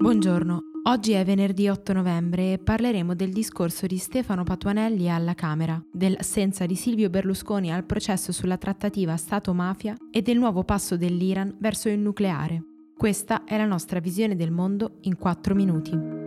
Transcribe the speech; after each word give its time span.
Buongiorno, 0.00 0.62
oggi 0.84 1.10
è 1.10 1.24
venerdì 1.24 1.68
8 1.68 1.92
novembre 1.92 2.52
e 2.52 2.58
parleremo 2.58 3.16
del 3.16 3.32
discorso 3.32 3.86
di 3.86 3.98
Stefano 3.98 4.44
Patuanelli 4.44 5.10
alla 5.10 5.34
Camera, 5.34 5.84
dell'assenza 5.92 6.66
di 6.66 6.76
Silvio 6.76 7.10
Berlusconi 7.10 7.72
al 7.72 7.82
processo 7.82 8.30
sulla 8.30 8.58
trattativa 8.58 9.16
Stato-mafia 9.16 9.96
e 10.12 10.22
del 10.22 10.38
nuovo 10.38 10.62
passo 10.62 10.96
dell'Iran 10.96 11.56
verso 11.58 11.88
il 11.88 11.98
nucleare. 11.98 12.62
Questa 12.96 13.42
è 13.42 13.56
la 13.56 13.66
nostra 13.66 13.98
visione 13.98 14.36
del 14.36 14.52
mondo 14.52 14.98
in 15.00 15.16
4 15.16 15.54
minuti. 15.56 16.17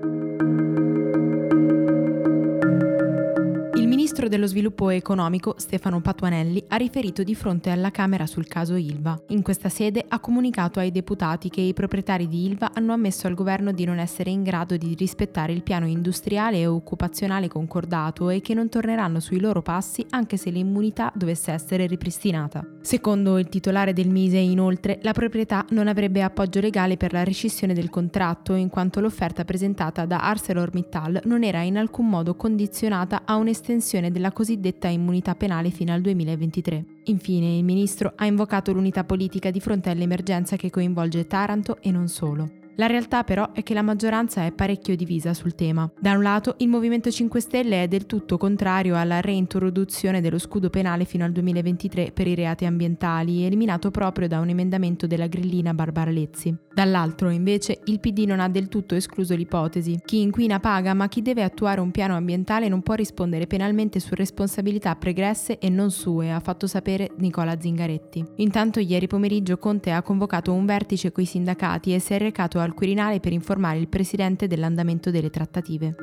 Ministro 4.11 4.27
dello 4.27 4.47
sviluppo 4.47 4.89
economico 4.89 5.55
Stefano 5.57 6.01
Patuanelli 6.01 6.65
ha 6.67 6.75
riferito 6.75 7.23
di 7.23 7.33
fronte 7.33 7.69
alla 7.69 7.91
Camera 7.91 8.25
sul 8.25 8.45
caso 8.45 8.75
Ilva. 8.75 9.17
In 9.27 9.41
questa 9.41 9.69
sede 9.69 10.03
ha 10.05 10.19
comunicato 10.19 10.79
ai 10.79 10.91
deputati 10.91 11.47
che 11.47 11.61
i 11.61 11.73
proprietari 11.73 12.27
di 12.27 12.45
Ilva 12.45 12.71
hanno 12.73 12.91
ammesso 12.91 13.27
al 13.27 13.35
governo 13.35 13.71
di 13.71 13.85
non 13.85 13.99
essere 13.99 14.29
in 14.29 14.43
grado 14.43 14.75
di 14.75 14.95
rispettare 14.95 15.53
il 15.53 15.63
piano 15.63 15.87
industriale 15.87 16.57
e 16.57 16.67
occupazionale 16.67 17.47
concordato 17.47 18.29
e 18.29 18.41
che 18.41 18.53
non 18.53 18.67
torneranno 18.67 19.21
sui 19.21 19.39
loro 19.39 19.61
passi 19.61 20.05
anche 20.09 20.35
se 20.35 20.49
l'immunità 20.49 21.09
dovesse 21.15 21.53
essere 21.53 21.85
ripristinata. 21.85 22.65
Secondo 22.81 23.37
il 23.37 23.47
titolare 23.47 23.93
del 23.93 24.09
Mise, 24.09 24.37
inoltre, 24.37 24.99
la 25.03 25.13
proprietà 25.13 25.65
non 25.69 25.87
avrebbe 25.87 26.21
appoggio 26.21 26.59
legale 26.59 26.97
per 26.97 27.13
la 27.13 27.23
rescissione 27.23 27.73
del 27.73 27.89
contratto 27.89 28.55
in 28.55 28.67
quanto 28.67 28.99
l'offerta 28.99 29.45
presentata 29.45 30.05
da 30.05 30.19
ArcelorMittal 30.19 31.21
non 31.23 31.43
era 31.43 31.61
in 31.61 31.77
alcun 31.77 32.09
modo 32.09 32.35
condizionata 32.35 33.21
a 33.23 33.35
un'estensione 33.35 34.00
l'estensione 34.01 34.11
della 34.11 34.31
cosiddetta 34.31 34.87
immunità 34.87 35.35
penale 35.35 35.69
fino 35.69 35.93
al 35.93 36.01
2023. 36.01 36.85
Infine, 37.05 37.57
il 37.57 37.63
ministro 37.63 38.13
ha 38.15 38.25
invocato 38.25 38.73
l'unità 38.73 39.03
politica 39.03 39.51
di 39.51 39.59
fronte 39.59 39.89
all'emergenza 39.89 40.55
che 40.55 40.69
coinvolge 40.69 41.27
Taranto 41.27 41.77
e 41.81 41.91
non 41.91 42.07
solo. 42.07 42.60
La 42.81 42.87
realtà 42.87 43.23
però 43.23 43.51
è 43.51 43.61
che 43.61 43.75
la 43.75 43.83
maggioranza 43.83 44.43
è 44.43 44.51
parecchio 44.51 44.95
divisa 44.95 45.35
sul 45.35 45.53
tema. 45.53 45.87
Da 45.99 46.13
un 46.13 46.23
lato, 46.23 46.55
il 46.57 46.67
Movimento 46.67 47.11
5 47.11 47.39
Stelle 47.39 47.83
è 47.83 47.87
del 47.87 48.07
tutto 48.07 48.39
contrario 48.39 48.97
alla 48.97 49.21
reintroduzione 49.21 50.19
dello 50.19 50.39
scudo 50.39 50.71
penale 50.71 51.05
fino 51.05 51.23
al 51.23 51.31
2023 51.31 52.09
per 52.11 52.25
i 52.25 52.33
reati 52.33 52.65
ambientali, 52.65 53.43
eliminato 53.43 53.91
proprio 53.91 54.27
da 54.27 54.39
un 54.39 54.49
emendamento 54.49 55.05
della 55.05 55.27
grillina 55.27 55.75
Barbara 55.75 56.09
Lezzi. 56.09 56.57
Dall'altro, 56.73 57.29
invece, 57.29 57.81
il 57.85 57.99
PD 57.99 58.23
non 58.25 58.39
ha 58.39 58.49
del 58.49 58.67
tutto 58.67 58.95
escluso 58.95 59.35
l'ipotesi. 59.35 59.99
Chi 60.03 60.21
inquina 60.21 60.59
paga, 60.59 60.95
ma 60.95 61.07
chi 61.07 61.21
deve 61.21 61.43
attuare 61.43 61.81
un 61.81 61.91
piano 61.91 62.15
ambientale 62.15 62.67
non 62.67 62.81
può 62.81 62.95
rispondere 62.95 63.45
penalmente 63.45 63.99
su 63.99 64.15
responsabilità 64.15 64.95
pregresse 64.95 65.59
e 65.59 65.69
non 65.69 65.91
sue, 65.91 66.31
ha 66.31 66.39
fatto 66.39 66.65
sapere 66.65 67.11
Nicola 67.17 67.59
Zingaretti. 67.59 68.25
Intanto 68.37 68.79
ieri 68.79 69.05
pomeriggio 69.05 69.59
Conte 69.59 69.91
ha 69.91 70.01
convocato 70.01 70.51
un 70.51 70.65
vertice 70.65 71.11
coi 71.11 71.25
sindacati 71.25 71.93
e 71.93 71.99
si 71.99 72.13
è 72.13 72.17
recato 72.17 72.57
al 72.57 72.69
al 72.71 72.73
Quirinale 72.73 73.19
per 73.19 73.33
informare 73.33 73.77
il 73.77 73.89
Presidente 73.89 74.47
dell'andamento 74.47 75.11
delle 75.11 75.29
trattative. 75.29 75.95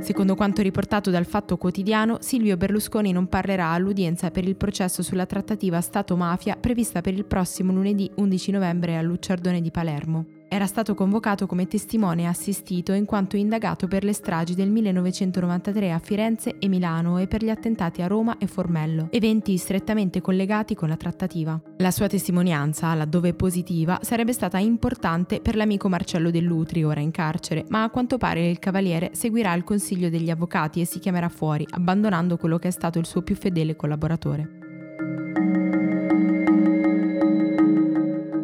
Secondo 0.00 0.34
quanto 0.34 0.62
riportato 0.62 1.10
dal 1.10 1.26
Fatto 1.26 1.56
Quotidiano, 1.56 2.16
Silvio 2.20 2.56
Berlusconi 2.56 3.12
non 3.12 3.28
parlerà 3.28 3.68
all'udienza 3.68 4.30
per 4.30 4.48
il 4.48 4.56
processo 4.56 5.02
sulla 5.02 5.26
trattativa 5.26 5.80
Stato-mafia 5.80 6.56
prevista 6.56 7.00
per 7.00 7.14
il 7.14 7.26
prossimo 7.26 7.72
lunedì 7.72 8.10
11 8.16 8.50
novembre 8.50 8.96
a 8.96 9.02
Lucciardone 9.02 9.60
di 9.60 9.70
Palermo. 9.70 10.39
Era 10.52 10.66
stato 10.66 10.94
convocato 10.94 11.46
come 11.46 11.68
testimone 11.68 12.26
assistito 12.26 12.92
in 12.92 13.04
quanto 13.04 13.36
indagato 13.36 13.86
per 13.86 14.02
le 14.02 14.12
stragi 14.12 14.56
del 14.56 14.68
1993 14.68 15.92
a 15.92 16.00
Firenze 16.00 16.56
e 16.58 16.66
Milano 16.66 17.18
e 17.18 17.28
per 17.28 17.44
gli 17.44 17.50
attentati 17.50 18.02
a 18.02 18.08
Roma 18.08 18.36
e 18.36 18.48
Formello, 18.48 19.06
eventi 19.12 19.56
strettamente 19.56 20.20
collegati 20.20 20.74
con 20.74 20.88
la 20.88 20.96
trattativa. 20.96 21.58
La 21.76 21.92
sua 21.92 22.08
testimonianza, 22.08 22.92
laddove 22.94 23.32
positiva, 23.34 24.00
sarebbe 24.02 24.32
stata 24.32 24.58
importante 24.58 25.40
per 25.40 25.54
l'amico 25.54 25.88
Marcello 25.88 26.32
Dell'Utri, 26.32 26.82
ora 26.82 26.98
in 26.98 27.12
carcere, 27.12 27.64
ma 27.68 27.84
a 27.84 27.90
quanto 27.90 28.18
pare 28.18 28.50
il 28.50 28.58
cavaliere 28.58 29.10
seguirà 29.12 29.54
il 29.54 29.62
consiglio 29.62 30.08
degli 30.08 30.30
avvocati 30.30 30.80
e 30.80 30.84
si 30.84 30.98
chiamerà 30.98 31.28
fuori, 31.28 31.64
abbandonando 31.70 32.36
quello 32.36 32.58
che 32.58 32.66
è 32.66 32.72
stato 32.72 32.98
il 32.98 33.06
suo 33.06 33.22
più 33.22 33.36
fedele 33.36 33.76
collaboratore. 33.76 34.59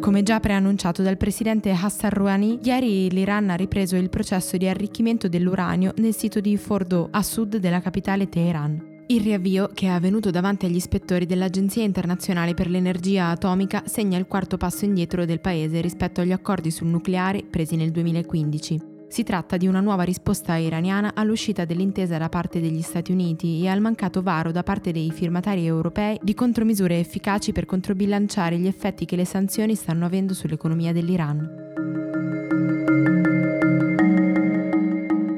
Come 0.07 0.23
già 0.23 0.39
preannunciato 0.39 1.03
dal 1.03 1.17
presidente 1.17 1.69
Hassan 1.69 2.11
Rouhani, 2.11 2.59
ieri 2.63 3.11
l'Iran 3.11 3.49
ha 3.49 3.55
ripreso 3.55 3.97
il 3.97 4.09
processo 4.09 4.55
di 4.55 4.65
arricchimento 4.65 5.27
dell'uranio 5.27 5.91
nel 5.97 6.15
sito 6.15 6.39
di 6.39 6.55
Fordo, 6.55 7.09
a 7.11 7.21
sud 7.21 7.57
della 7.57 7.81
capitale 7.81 8.29
Teheran. 8.29 9.03
Il 9.07 9.19
riavvio, 9.19 9.69
che 9.73 9.87
è 9.87 9.89
avvenuto 9.89 10.31
davanti 10.31 10.65
agli 10.65 10.77
ispettori 10.77 11.25
dell'Agenzia 11.25 11.83
internazionale 11.83 12.53
per 12.53 12.69
l'energia 12.69 13.27
atomica, 13.27 13.83
segna 13.85 14.17
il 14.17 14.27
quarto 14.27 14.55
passo 14.55 14.85
indietro 14.85 15.25
del 15.25 15.41
paese 15.41 15.81
rispetto 15.81 16.21
agli 16.21 16.31
accordi 16.31 16.71
sul 16.71 16.87
nucleare 16.87 17.43
presi 17.43 17.75
nel 17.75 17.91
2015. 17.91 18.95
Si 19.09 19.23
tratta 19.23 19.55
di 19.55 19.67
una 19.67 19.79
nuova 19.79 20.03
risposta 20.03 20.57
iraniana 20.57 21.13
all'uscita 21.15 21.63
dell'intesa 21.63 22.17
da 22.17 22.27
parte 22.27 22.59
degli 22.59 22.81
Stati 22.81 23.13
Uniti 23.13 23.63
e 23.63 23.69
al 23.69 23.79
mancato 23.79 24.21
varo 24.21 24.51
da 24.51 24.63
parte 24.63 24.91
dei 24.91 25.11
firmatari 25.11 25.65
europei 25.65 26.19
di 26.21 26.33
contromisure 26.33 26.99
efficaci 26.99 27.53
per 27.53 27.65
controbilanciare 27.65 28.57
gli 28.57 28.67
effetti 28.67 29.05
che 29.05 29.15
le 29.15 29.25
sanzioni 29.25 29.75
stanno 29.75 30.05
avendo 30.05 30.33
sull'economia 30.33 30.91
dell'Iran. 30.91 31.76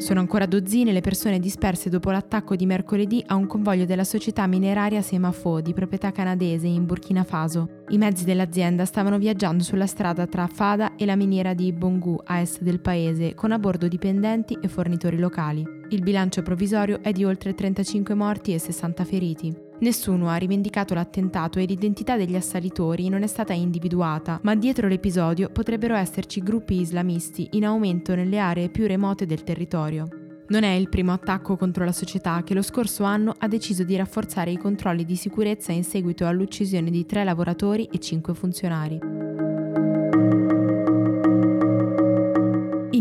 Sono 0.09 0.21
ancora 0.21 0.47
dozzine 0.47 0.91
le 0.91 1.01
persone 1.01 1.37
disperse 1.37 1.87
dopo 1.87 2.09
l'attacco 2.09 2.55
di 2.55 2.65
mercoledì 2.65 3.23
a 3.27 3.35
un 3.35 3.45
convoglio 3.45 3.85
della 3.85 4.03
società 4.03 4.47
mineraria 4.47 5.03
Semafo 5.03 5.61
di 5.61 5.71
proprietà 5.71 6.11
canadese 6.11 6.65
in 6.65 6.87
Burkina 6.87 7.23
Faso. 7.23 7.83
I 7.89 7.99
mezzi 7.99 8.23
dell'azienda 8.23 8.85
stavano 8.85 9.19
viaggiando 9.19 9.61
sulla 9.61 9.85
strada 9.85 10.25
tra 10.25 10.47
Fada 10.47 10.95
e 10.95 11.05
la 11.05 11.15
miniera 11.15 11.53
di 11.53 11.71
Bongu 11.71 12.19
a 12.23 12.39
est 12.39 12.63
del 12.63 12.79
paese, 12.79 13.35
con 13.35 13.51
a 13.51 13.59
bordo 13.59 13.87
dipendenti 13.87 14.57
e 14.59 14.67
fornitori 14.67 15.19
locali. 15.19 15.63
Il 15.89 16.01
bilancio 16.01 16.41
provvisorio 16.41 17.03
è 17.03 17.11
di 17.11 17.23
oltre 17.23 17.53
35 17.53 18.15
morti 18.15 18.51
e 18.51 18.57
60 18.57 19.05
feriti. 19.05 19.68
Nessuno 19.81 20.27
ha 20.27 20.35
rivendicato 20.35 20.93
l'attentato 20.93 21.57
e 21.57 21.65
l'identità 21.65 22.17
degli 22.17 22.35
assalitori 22.35 23.07
non 23.07 23.23
è 23.23 23.27
stata 23.27 23.53
individuata, 23.53 24.39
ma 24.43 24.53
dietro 24.55 24.89
l'episodio 24.89 25.49
potrebbero 25.49 25.95
esserci 25.95 26.43
gruppi 26.43 26.81
islamisti 26.81 27.47
in 27.51 27.65
aumento 27.65 28.13
nelle 28.13 28.39
aree 28.39 28.69
più 28.69 28.87
remote 28.87 29.25
del 29.25 29.43
territorio. 29.43 30.07
Non 30.49 30.63
è 30.63 30.71
il 30.71 30.89
primo 30.89 31.13
attacco 31.13 31.55
contro 31.55 31.85
la 31.85 31.91
società 31.91 32.41
che 32.43 32.55
lo 32.55 32.61
scorso 32.61 33.03
anno 33.03 33.35
ha 33.37 33.47
deciso 33.47 33.83
di 33.83 33.95
rafforzare 33.95 34.51
i 34.51 34.57
controlli 34.57 35.05
di 35.05 35.15
sicurezza 35.15 35.71
in 35.71 35.83
seguito 35.83 36.25
all'uccisione 36.25 36.89
di 36.89 37.05
tre 37.05 37.23
lavoratori 37.23 37.87
e 37.91 37.99
cinque 37.99 38.33
funzionari. 38.33 39.28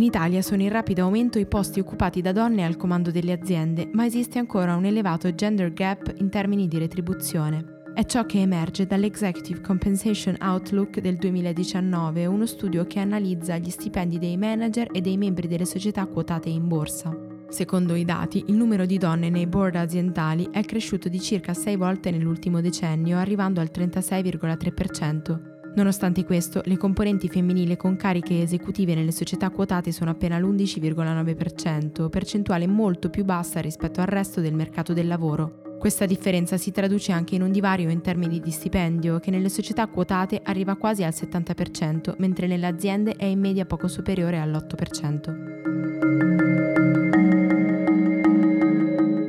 Italia 0.09 0.41
sono 0.41 0.63
in 0.63 0.71
rapido 0.71 1.03
aumento 1.03 1.39
i 1.39 1.45
posti 1.45 1.81
occupati 1.81 2.23
da 2.23 2.33
donne 2.33 2.65
al 2.65 2.79
comando 2.79 3.11
delle 3.11 3.33
aziende, 3.33 3.91
ma 3.93 4.07
esiste 4.07 4.39
ancora 4.39 4.75
un 4.75 4.87
elevato 4.87 5.35
gender 5.35 5.71
gap 5.75 6.15
in 6.17 6.31
termini 6.31 6.67
di 6.67 6.79
retribuzione. 6.79 7.83
È 7.93 8.05
ciò 8.07 8.25
che 8.25 8.41
emerge 8.41 8.87
dall'Executive 8.87 9.61
Compensation 9.61 10.37
Outlook 10.41 11.01
del 11.01 11.17
2019, 11.17 12.25
uno 12.25 12.47
studio 12.47 12.87
che 12.87 13.01
analizza 13.01 13.59
gli 13.59 13.69
stipendi 13.69 14.19
dei 14.19 14.39
manager 14.39 14.89
e 14.93 15.03
dei 15.03 15.19
membri 15.19 15.47
delle 15.47 15.67
società 15.67 16.07
quotate 16.07 16.49
in 16.49 16.67
borsa. 16.67 17.15
Secondo 17.51 17.95
i 17.95 18.07
dati, 18.07 18.45
il 18.47 18.55
numero 18.55 18.87
di 18.87 18.97
donne 18.97 19.29
nei 19.29 19.47
board 19.47 19.77
aziendali 19.77 20.49
è 20.51 20.63
cresciuto 20.63 21.11
di 21.11 21.21
circa 21.21 21.53
6 21.53 21.77
volte 21.77 22.11
nell'ultimo 22.11 22.63
decennio, 22.63 23.19
arrivando 23.19 23.61
al 23.61 23.69
36,3%. 23.71 25.58
Nonostante 25.75 26.25
questo, 26.25 26.61
le 26.65 26.77
componenti 26.77 27.29
femminili 27.29 27.77
con 27.77 27.97
cariche 27.97 28.43
esecutive 28.43 28.95
nelle 28.95 29.13
società 29.13 29.51
quotate 29.51 29.93
sono 29.93 30.11
appena 30.11 30.39
l'11,9%, 30.39 32.09
percentuale 32.09 32.67
molto 32.67 33.11
più 33.11 33.25
bassa 33.25 33.61
rispetto 33.61 34.01
al 34.01 34.07
resto 34.07 34.41
del 34.41 34.55
mercato 34.55 34.93
del 34.93 35.07
lavoro. 35.07 35.63
Questa 35.79 36.07
differenza 36.07 36.57
si 36.57 36.73
traduce 36.73 37.13
anche 37.13 37.37
in 37.37 37.43
un 37.43 37.53
divario 37.53 37.89
in 37.89 38.01
termini 38.01 38.41
di 38.41 38.51
stipendio, 38.51 39.21
che 39.21 39.31
nelle 39.31 39.49
società 39.49 39.87
quotate 39.87 40.41
arriva 40.43 40.75
quasi 40.75 41.05
al 41.05 41.13
70%, 41.15 42.15
mentre 42.19 42.49
nelle 42.49 42.67
aziende 42.67 43.13
è 43.13 43.27
in 43.27 43.39
media 43.39 43.65
poco 43.65 43.87
superiore 43.87 44.41
all'8%. 44.41 45.57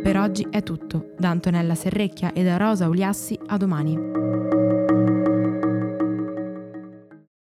Per 0.01 0.17
oggi 0.17 0.47
è 0.49 0.63
tutto. 0.63 1.11
Da 1.19 1.29
Antonella 1.29 1.75
Serrecchia 1.75 2.33
e 2.33 2.43
da 2.43 2.57
Rosa 2.57 2.87
Uliassi, 2.87 3.37
a 3.45 3.57
domani. 3.57 4.28